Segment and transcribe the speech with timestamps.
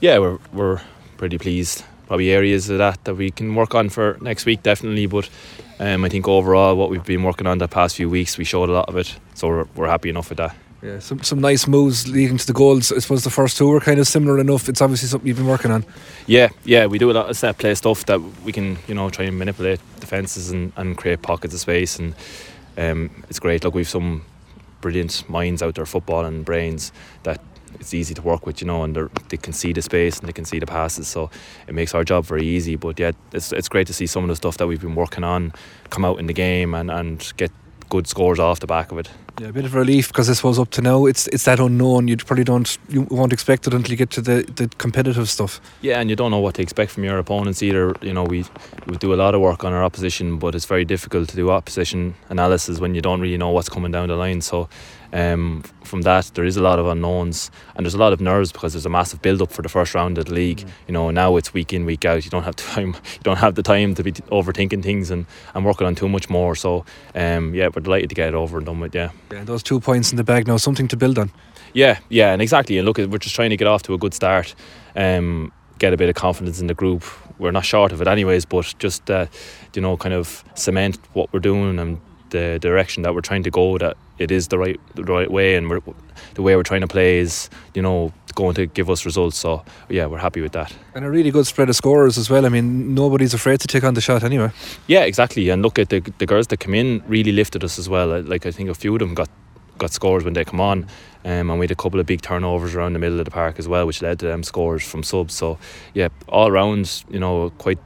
[0.00, 0.80] Yeah, we're we're
[1.18, 1.84] pretty pleased.
[2.06, 5.06] Probably areas of that that we can work on for next week, definitely.
[5.06, 5.28] But
[5.78, 8.68] um, I think overall, what we've been working on the past few weeks, we showed
[8.68, 9.14] a lot of it.
[9.34, 10.56] So we're, we're happy enough with that.
[10.82, 12.90] Yeah, some some nice moves leading to the goals.
[12.90, 14.68] I suppose the first two were kind of similar enough.
[14.70, 15.84] It's obviously something you've been working on.
[16.26, 19.10] Yeah, yeah, we do a lot of set play stuff that we can, you know,
[19.10, 22.14] try and manipulate defences and, and create pockets of space, and
[22.78, 23.62] um, it's great.
[23.62, 24.24] Look, we've some
[24.80, 26.92] brilliant minds out there, football and brains
[27.24, 27.42] that
[27.74, 28.96] it's easy to work with, you know, and
[29.28, 31.30] they can see the space and they can see the passes, so
[31.66, 32.76] it makes our job very easy.
[32.76, 35.24] But yeah, it's it's great to see some of the stuff that we've been working
[35.24, 35.52] on
[35.90, 37.50] come out in the game and, and get
[37.88, 39.10] good scores off the back of it.
[39.40, 42.08] Yeah, a bit of relief because I suppose up to now it's it's that unknown.
[42.08, 45.62] You probably don't you won't expect it until you get to the, the competitive stuff.
[45.80, 47.96] Yeah, and you don't know what to expect from your opponents either.
[48.02, 48.44] You know, we
[48.86, 51.48] we do a lot of work on our opposition, but it's very difficult to do
[51.48, 54.42] opposition analysis when you don't really know what's coming down the line.
[54.42, 54.68] So
[55.12, 58.52] um, from that, there is a lot of unknowns and there's a lot of nerves
[58.52, 60.58] because there's a massive build up for the first round of the league.
[60.58, 60.68] Mm.
[60.88, 62.24] You know, now it's week in, week out.
[62.24, 62.88] You don't have time.
[62.88, 66.28] You don't have the time to be overthinking things and, and working on too much
[66.30, 66.54] more.
[66.54, 68.94] So, um, yeah, we're delighted to get it over and done with.
[68.94, 69.10] Yeah.
[69.32, 71.30] Yeah, those two points in the bag now, something to build on.
[71.72, 72.78] Yeah, yeah, and exactly.
[72.78, 74.54] And look, we're just trying to get off to a good start.
[74.96, 77.04] Um, get a bit of confidence in the group.
[77.38, 79.26] We're not short of it, anyways, but just uh,
[79.74, 83.50] you know, kind of cement what we're doing and the direction that we're trying to
[83.50, 83.78] go.
[83.78, 85.70] That it is the right the right way, and
[86.34, 89.38] the way we're trying to play is you know going to give us results.
[89.38, 90.74] So yeah, we're happy with that.
[90.94, 92.46] And a really good spread of scorers as well.
[92.46, 94.50] I mean, nobody's afraid to take on the shot anyway.
[94.86, 95.48] Yeah, exactly.
[95.50, 98.20] And look at the the girls that come in really lifted us as well.
[98.22, 99.28] Like I think a few of them got
[99.80, 100.86] got scores when they come on.
[101.24, 103.58] Um, and we had a couple of big turnovers around the middle of the park
[103.58, 105.34] as well, which led to them scores from subs.
[105.34, 105.58] So,
[105.92, 107.78] yeah, all around, you know, quite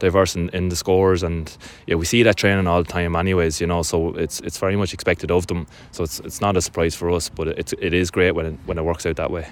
[0.00, 1.56] diverse in, in the scores and
[1.86, 4.74] yeah we see that training all the time anyways you know so it's it's very
[4.74, 7.92] much expected of them so it's it's not a surprise for us but it's it
[7.92, 9.46] is great when it, when it works out that way